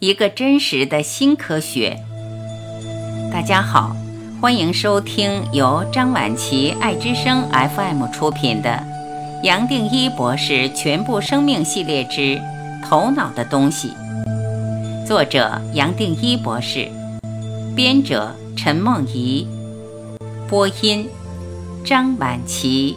[0.00, 1.98] 一个真实的新科学。
[3.30, 3.94] 大家好，
[4.40, 8.82] 欢迎收听由张晚琪爱之声 FM 出品的
[9.44, 12.40] 《杨定一博士全部生命系列之
[12.88, 13.92] 头脑的东西》，
[15.06, 16.88] 作者杨定一博士，
[17.76, 19.46] 编者陈梦怡，
[20.48, 21.06] 播音
[21.84, 22.96] 张晚琪。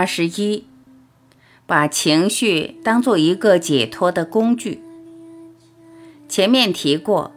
[0.00, 0.64] 二十一，
[1.66, 4.80] 把情绪当做一个解脱的工具。
[6.26, 7.32] 前面提过，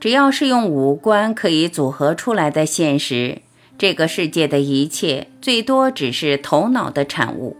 [0.00, 3.42] 只要是用五官可以组合出来的现实，
[3.76, 7.58] 这个世界的一切最多只是头脑的产物。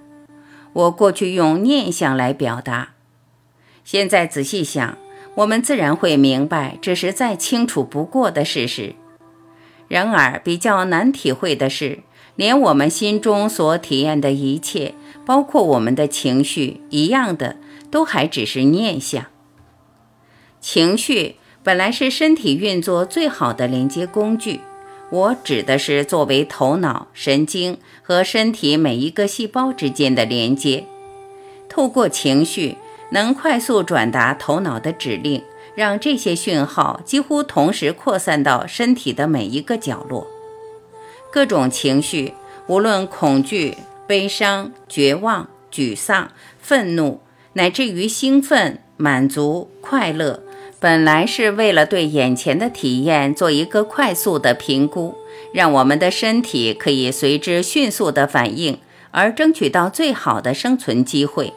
[0.72, 2.94] 我过去用念想来表达，
[3.84, 4.96] 现在仔细想，
[5.34, 8.94] 我们自然会明白这是再清楚不过的事实。
[9.88, 11.98] 然而，比较难体会的是。
[12.36, 17.56] 连我们心中所体验的一切，包括我们的情绪，一样的，
[17.90, 19.26] 都还只是念想。
[20.60, 24.60] 情绪本来是身体运作最好的连接工具，
[25.10, 30.84] 我指的是作为头脑、神经和身体每一个细胞之间的连接。
[31.68, 32.76] 透过情绪，
[33.10, 35.42] 能快速转达头脑的指令，
[35.74, 40.26] 让这些讯号几乎同时扩散到身体的每一个角落。
[41.36, 42.32] 各种情绪，
[42.66, 47.20] 无论恐惧、悲伤、绝望、沮丧、愤怒，
[47.52, 50.42] 乃至于兴奋、满足、快乐，
[50.80, 55.14] 本来是为了对眼前的体验做一个快速的评估，
[55.52, 58.78] 让我们的身体可以随之迅速的反应，
[59.10, 61.52] 而争取到最好的生存机会。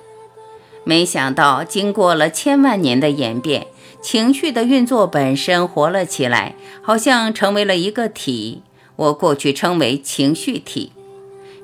[0.84, 3.68] 没想到，经过了千万年的演变，
[4.02, 8.64] 情绪的运作本身活了起来，好像成为了一个体。
[9.00, 10.92] 我过去称为情绪体，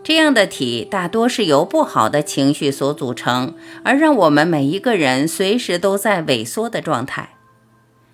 [0.02, 7.32] 这样的体大多是由不好的情绪所组成，而让我们每一个人随时都在萎缩的状态。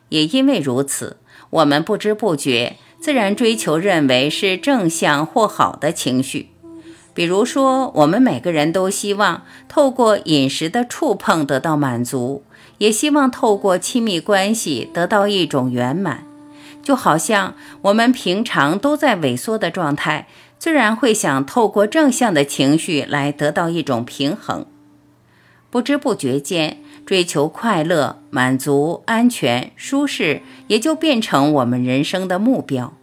[0.09, 1.17] 也因为如此，
[1.51, 6.49] 我们不知不觉自然追求认为是正向或好的情绪。
[7.13, 12.43] 比如说，我们每个人都希望透过饮食的触碰得到满足，
[12.79, 16.30] 也希望透过亲密关系得到一种圆满。
[16.81, 20.27] 就好像我们平常都在萎缩的状态，
[20.57, 24.65] 自然会想透过正向的情绪来得到一种平衡。
[25.69, 32.93] 不知不觉间，追求快乐、满足、安全、舒适，也就变成我们人生的目标。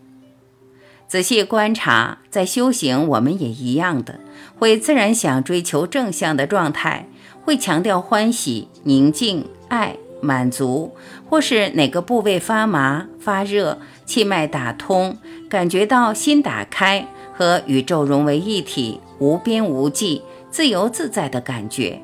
[1.07, 4.21] 仔细观察，在修行，我们也一样的，
[4.59, 7.09] 会自然想追求正向的状态，
[7.43, 9.97] 会强调欢喜、宁静、爱。
[10.21, 10.95] 满足，
[11.29, 15.19] 或是哪个部位发麻、发热、气脉打通，
[15.49, 22.01] 感觉到心打开，和宇宙融为一体，无边无际、自由自在的感觉，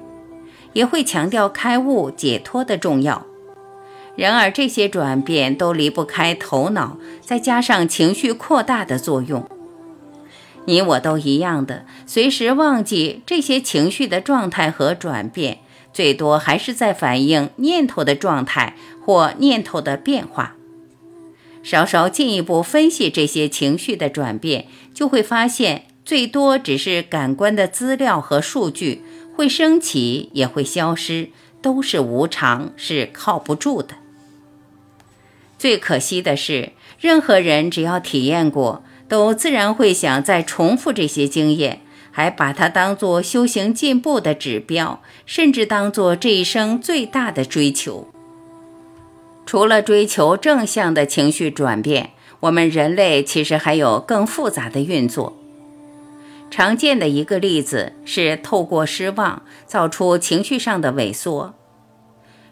[0.72, 3.26] 也会强调开悟、解脱的重要。
[4.16, 9.48] 然而，这些转变都离不开头脑，再加上情绪扩大的作用。
[10.66, 15.58] 你我都一样的，随时忘记这些情绪的状态和转变。
[15.94, 20.56] 最多还是在反映念头的状态或念头的变化。
[21.62, 29.02] 稍稍进一步分析这些情绪的转变，就会发现，最多只是感官的资料和数据
[29.34, 31.30] 会升起，也会消失，
[31.62, 33.94] 都是无常，是靠不住的。
[35.56, 41.80] 最可惜的是，任何人只要体验过，都自然会想再重复这些经验。
[42.16, 48.06] 还把它当作修行进步的指标，甚至当作这一生最大的追求。
[49.44, 55.36] 除了追求正向的情绪转变，我们人类其实还有更复杂的运作。
[56.52, 61.54] 常见的一个例子是透过失望造出情绪上的萎缩。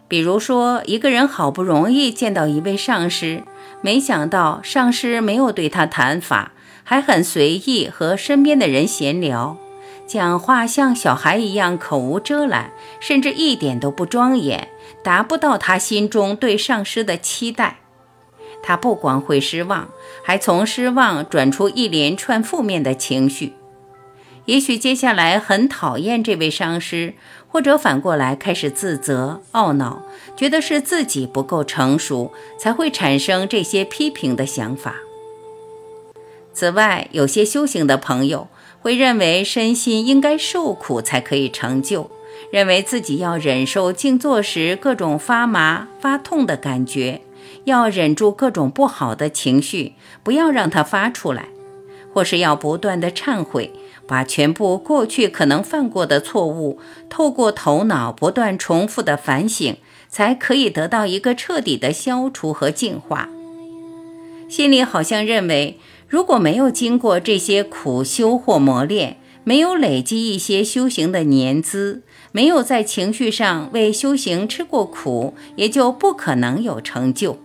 [0.09, 3.43] 比如说，一个人好不容易见到一位上师，
[3.81, 6.52] 没想到上师没有对他谈法。
[6.83, 9.57] 还很随意和身边的人闲聊，
[10.05, 14.67] 讲话像小孩一样口无遮拦，甚至一点都不庄严，
[15.03, 17.77] 达不到他心中对上师的期待。
[18.61, 19.89] 他不光会失望，
[20.23, 23.53] 还从失望转出一连串负面的情绪。
[24.45, 27.13] 也许接下来很讨厌这位上师，
[27.47, 30.03] 或者反过来开始自责、懊恼，
[30.35, 34.95] 觉得是自己不够成熟，才会产生这些批评的想法。
[36.53, 38.47] 此外，有些修行的朋友
[38.81, 42.11] 会认为身心应该受苦才可以成就，
[42.51, 47.21] 认为自己要忍受静坐时各种发麻、发痛的感觉，
[47.63, 51.47] 要忍住各种不好的情绪，不要让它发出来，
[52.13, 53.71] 或是要不断的忏悔，
[54.05, 56.79] 把全部过去可能犯过的错误，
[57.09, 59.77] 透过头脑不断重复的反省，
[60.07, 63.29] 才可以得到一个彻底的消除和净化。
[64.49, 65.79] 心里好像认为，
[66.13, 77.39] 如果没有经过这些苦修或磨练，没有累积一些修行的年资，没有在情绪上为修行吃过苦，也就不可能有成就。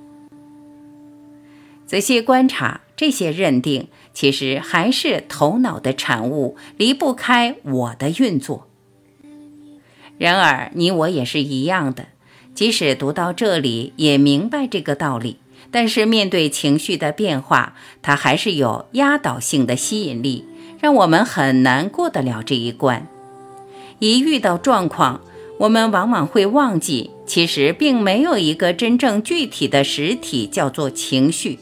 [1.87, 8.69] 仔细观察这些认定，其实还是头脑的产物，离不开我的运作。
[10.19, 12.09] 然而，你我也是一样的，
[12.55, 15.39] 即使读到这里，也明白这个道理。
[15.71, 20.45] 但是面对情绪的变化，它还是有压倒性的吸引力，
[20.81, 23.07] 让我们很难过得了这一关。
[23.99, 25.21] 一遇到状况，
[25.59, 31.59] 我们往往会忘记，其实并没有一个真正具体的实体叫做情绪，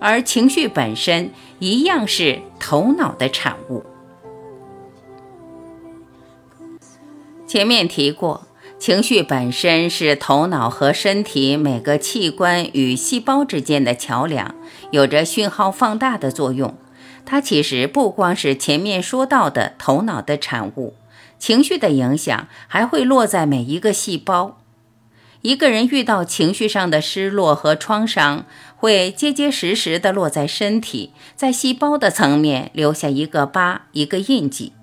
[0.00, 3.84] 而情绪本身一样是头脑的产物。
[7.46, 8.48] 前面提过。
[8.84, 14.54] 情绪本身是头脑和身体每个器官与细胞之间的桥梁，
[14.90, 16.76] 有着讯号放大的作用。
[17.24, 20.92] 它其实不光是前面说到的头脑的产物，
[21.38, 24.60] 情绪的影响还会落在每一个细胞。
[25.40, 28.44] 一个人遇到情绪上的失落和创伤，
[28.76, 34.74] 会结结实实的落在身体，在细胞的层面留下一个疤，一个印记。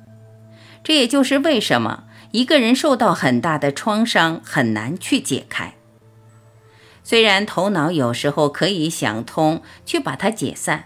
[0.83, 2.05] 这也就是为什么。
[2.31, 5.73] 一个人受到很大的创伤，很难去解开。
[7.03, 10.85] 虽然头脑有时候可以想通，去把它解散，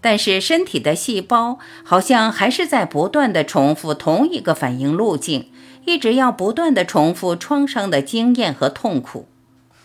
[0.00, 5.50] 但是身体的细胞好像还是在不断的重复同一个反应路径，
[5.86, 9.28] 一直要不断的重复创伤的经验和痛苦。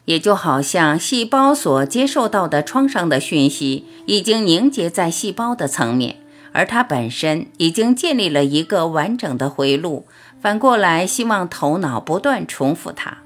[0.05, 6.17] 也就好像细胞所接受到的创伤的讯息，已经凝结在细胞的层面，
[6.53, 10.07] 而它本身已经建立了一个完整的回路。
[10.47, 13.17] 反过来，希望头脑不断重复它。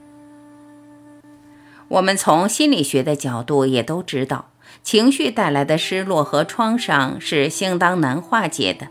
[1.88, 4.50] 我们从心理学的角度也都知道，
[4.82, 8.88] 情绪带来的失落和创伤是相当难化解的，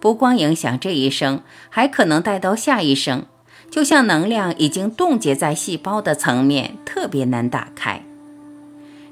[0.00, 3.24] 不光影响这一生，还可能带到下一生。
[3.70, 8.02] 就像能量已经冻结在细胞的层面，特别难打开。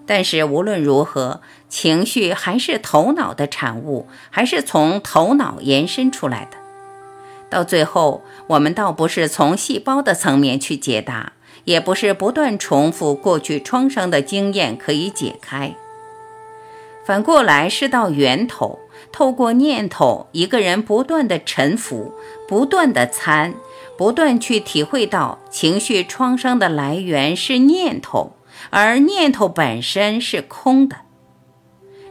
[0.05, 6.62] 但是无论如何，情绪还是头脑的产物，还是从头脑延伸出来的。
[7.53, 11.35] 到最后，我们倒不是从细胞的层面去解答，
[11.65, 15.75] 也不是不断重复过去创伤的经验可以解开。
[17.05, 18.79] 反过来是到源头，
[19.13, 22.15] 透过念头，一个人不断的沉浮，
[22.49, 23.53] 不断的参，
[23.99, 28.33] 不断去体会到情绪创伤的来源是念头，
[28.71, 30.97] 而念头本身是空的。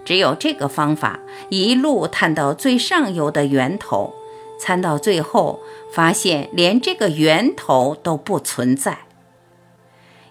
[0.06, 4.14] 只有这个方法，一路探到最上游的源头。
[4.62, 5.60] 参到最后，
[5.92, 9.00] 发现连这个源头都不存在，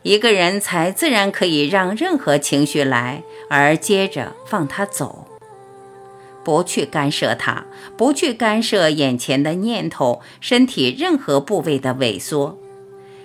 [0.02, 5.26] 一个人才自然可以让任何情绪来，而接着放他走，
[6.44, 7.66] 不去干涉他，
[7.96, 12.56] 不去干涉眼前的念头、身体任何部位的萎缩，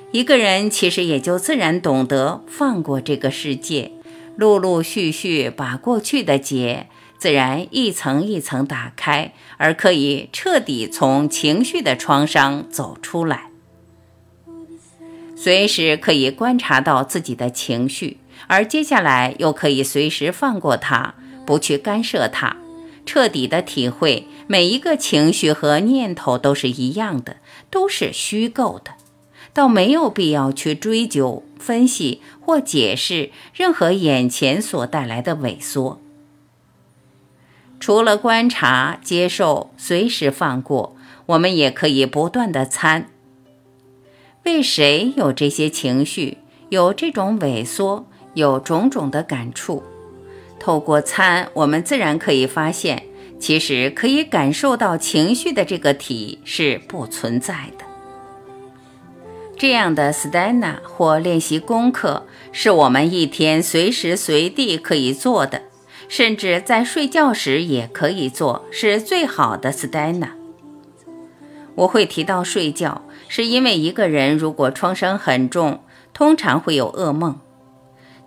[0.10, 3.92] 一个人其实也就自然懂得放过这个世界，
[4.36, 6.88] 陆陆续续把过去的结。
[7.18, 13.50] 自然一层一层打开，而可以彻底从情绪的创伤走出来。
[15.36, 18.18] 随时可以观察到自己的情绪，
[18.48, 22.58] 而接下来又可以随时放过它，不去干涉它，
[23.06, 27.38] 彻底的体会每一个情绪和念头都是一样的，
[27.70, 28.92] 都是虚构的，
[29.54, 36.02] 倒没有必要去追究、分析或解释任何眼前所带来的萎缩。
[37.86, 40.96] 除了观察、接受、随时放过，
[41.28, 43.12] 我们也可以不断的参。
[44.44, 46.40] 为谁有这些情绪，
[46.70, 49.84] 有这种萎缩，有种种的感触？
[50.60, 53.04] 透过参，我们自然可以发现，
[53.40, 57.86] 其实可以感受到情绪的这个体是不存在的。
[59.60, 65.62] 这样的 stana 或练习功课，是我们一天随时随地可以做的。
[66.08, 70.30] 甚至在睡觉时也可以做，是最好的 stana。
[71.76, 75.82] 我会提到睡觉，是因为一个人如果创伤很重，
[76.14, 77.40] 通常会有噩梦。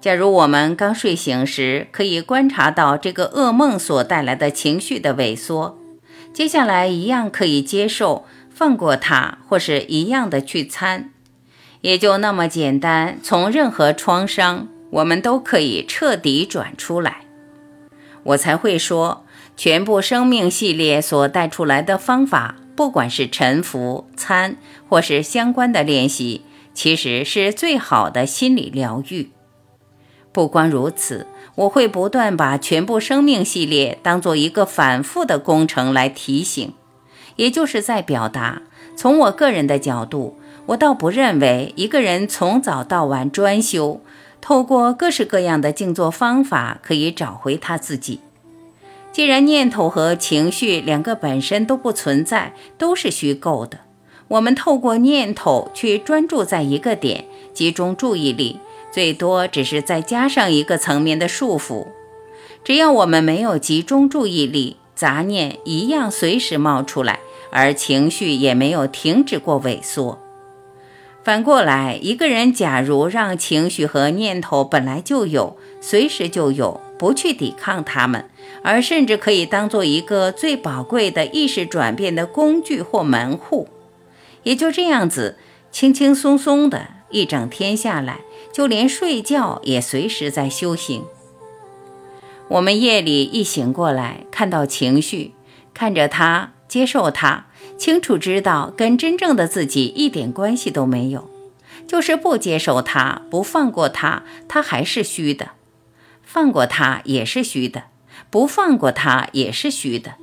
[0.00, 5.78] 假如我们刚睡醒时，可以观察到这个噩梦所带来的情绪的萎缩，
[6.32, 11.11] 接下来一样可以接受、放过它，或是一样的去参，
[11.80, 13.18] 也就那么简单。
[13.23, 14.68] 从任何创伤。
[14.90, 17.27] 我们都可以彻底转出来。
[18.22, 19.25] 我才会说，
[19.56, 24.56] 全部生命系列所带出来的方法，不管是沉浮、参，
[24.88, 26.42] 或是相关的练习，
[26.75, 29.30] 其实是最好的心理疗愈。
[30.32, 36.72] 不光如此，我会不断把全部生命系列当做一个反复的工程来提醒，
[37.37, 38.62] 也就是在表达。
[38.94, 44.00] 从我个人的角度，我倒不认为一个人从早到晚专修。
[44.40, 48.21] 透过各式各样的静坐方法，可以找回他自己。
[49.12, 53.80] 既然念头和情绪两个本身都不存在，都是虚构的，
[54.28, 58.61] 我们透过念头去专注在一个点，集中注意力，
[58.92, 61.88] 最多只是再加上一个层面的束缚。
[62.62, 67.18] 只要我们没有集中注意力，杂念一样随时冒出来，
[67.50, 70.18] 而情绪也没有停止过萎缩。
[71.28, 78.25] 反过来，一个人假如让情绪和念头本来就有，随时就有，不去抵抗他们，
[78.62, 83.68] 而甚至可以当做一个最宝贵的意识转变的工具或门户，
[84.42, 85.37] 也就这样子，
[85.70, 88.20] 轻轻松松的一整天下来，
[88.50, 91.04] 就连睡觉也随时在修行。
[92.49, 95.35] 我们夜里一醒过来，看到情绪，
[95.75, 97.48] 看着它，接受它。
[97.78, 101.30] 清楚知道跟真正的自己一点关系都没有，
[101.87, 105.50] 就是不接受它，不放过它，它还是虚的；
[106.25, 107.85] 放过它也是虚的，
[108.30, 110.14] 不放过它也是虚的。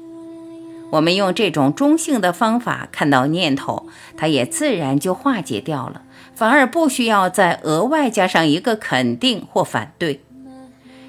[0.91, 6.01] 我们用这种中性的方法看到念头，它也自然就化解掉了，
[6.35, 10.24] 反而不需要再额外加上一个肯定或反对。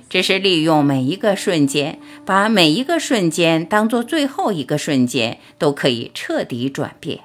[0.08, 7.20] 只是利用每一个瞬间，把每一个瞬间当做最后一个瞬间，都可以彻底转变。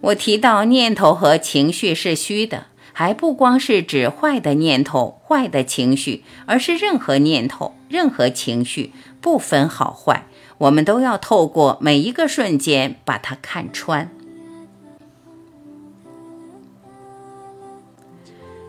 [0.00, 10.26] 我提到念头和情绪是虚的，还不光是指坏的念头、坏的情绪，而是任何念头、任何情绪，不分好坏，
[10.58, 14.15] 我们都要透过每一个瞬间把它看穿。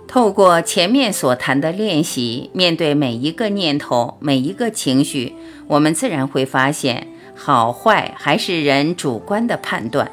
[0.08, 5.36] 透过前面所谈的练习，面对每一个念头、每一个情绪，
[5.68, 10.10] 我们自然会发现，好坏还是人主观的判断，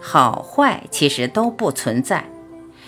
[0.00, 2.24] 好坏其实都不存在。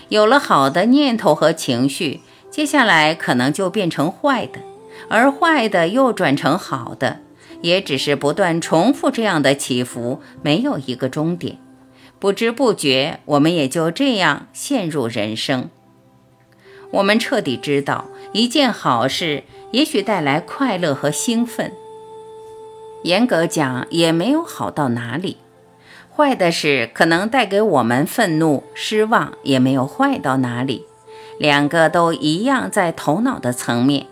[0.07, 4.61] 有了好的念头和情绪，接下来可能就变成坏的，
[5.09, 7.19] 而坏的又转成好的，
[7.61, 11.57] 也只是不断重复这样的起伏，没有一个终点。
[12.17, 15.69] 不知不觉，我们也就这样陷入人生。
[16.91, 21.71] 我们彻底知道，一件好事也许带来快乐和兴奋。
[23.03, 25.37] 严格讲，也没有好到哪里。
[26.15, 30.85] 坏的事可能带给我们愤怒、失望，也没有坏到哪里。
[31.37, 34.07] 两个都一样，在头脑的层面，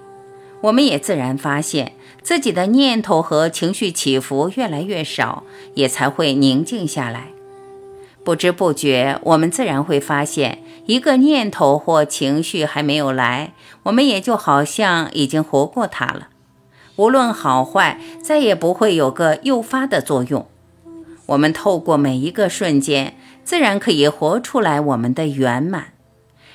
[0.61, 5.43] 我们也自然发现自己的念头和情绪起伏越来越少，
[5.75, 7.32] 也才会宁静下来。
[8.23, 10.59] 不知不觉，我们自然会发现。
[10.85, 13.53] 一个念头或情绪还没有来，
[13.83, 16.27] 我们也就好像已经活过它了。
[16.97, 20.45] 无论好坏，再也不会有个诱发的作用。
[21.27, 23.15] 我们透过每一个瞬间，
[23.45, 25.93] 自然可以活出来我们的圆满。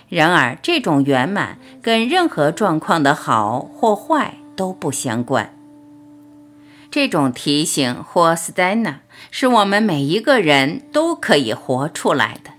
[0.09, 5.55] 然而，这种圆满跟任何状况的好或坏都不相关。
[6.91, 8.97] 这种提醒或 stana
[9.31, 12.58] 是我们每一个人都可以活出来的。